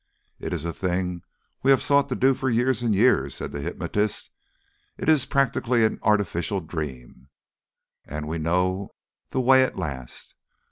[0.39, 1.21] "It is a thing
[1.61, 4.31] we have sought to do for years and years," said the hypnotist.
[4.97, 7.27] "It is practically an artificial dream.
[8.05, 8.95] And we know
[9.29, 10.33] the way at last.